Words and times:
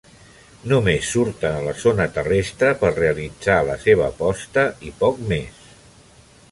Només 0.69 1.09
surten 1.15 1.57
a 1.59 1.65
la 1.67 1.75
zona 1.83 2.07
terrestre 2.15 2.73
per 2.81 2.91
realitzar 2.97 3.59
la 3.69 3.77
seva 3.87 4.09
posta 4.25 4.67
i 4.91 4.95
poc 5.05 5.23
més. 5.35 5.63